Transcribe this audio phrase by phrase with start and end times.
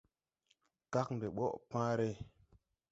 [0.93, 2.09] Kagn de ɓɔʼ pããre.